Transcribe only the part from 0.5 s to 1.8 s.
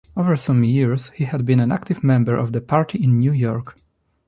years, he had been an